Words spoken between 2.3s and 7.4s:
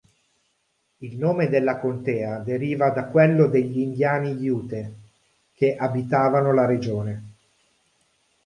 deriva da quello degli indiani Ute che abitavano la regione.